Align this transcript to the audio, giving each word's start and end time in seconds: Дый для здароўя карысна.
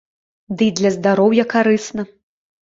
Дый 0.61 0.71
для 0.79 0.91
здароўя 0.95 1.45
карысна. 1.53 2.07